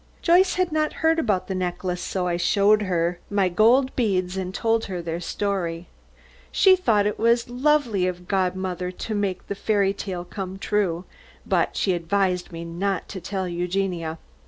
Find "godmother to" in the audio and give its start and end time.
8.27-9.13